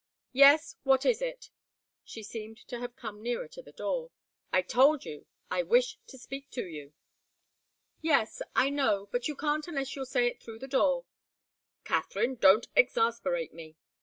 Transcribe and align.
"Yes 0.33 0.77
what 0.81 1.05
is 1.05 1.21
it?" 1.21 1.51
She 2.03 2.23
seemed 2.23 2.57
to 2.69 2.79
have 2.79 2.95
come 2.95 3.21
nearer 3.21 3.47
to 3.49 3.61
the 3.61 3.71
door. 3.71 4.09
"I 4.51 4.63
told 4.63 5.05
you. 5.05 5.27
I 5.51 5.61
wish 5.61 5.99
to 6.07 6.17
speak 6.17 6.49
to 6.57 6.65
you." 6.65 6.93
"Yes 8.01 8.41
I 8.55 8.71
know. 8.71 9.09
But 9.11 9.27
you 9.27 9.35
can't 9.35 9.67
unless 9.67 9.95
you'll 9.95 10.05
say 10.07 10.25
it 10.25 10.41
through 10.41 10.57
the 10.57 10.67
door." 10.67 11.05
"Katharine! 11.83 12.33
Don't 12.33 12.67
exasperate 12.75 13.53
me!" 13.53 13.75